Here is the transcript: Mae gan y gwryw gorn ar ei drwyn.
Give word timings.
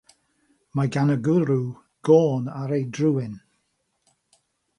Mae 0.77 0.89
gan 0.95 1.13
y 1.15 1.17
gwryw 1.27 1.67
gorn 2.09 2.49
ar 2.63 2.75
ei 2.79 2.89
drwyn. 3.01 3.37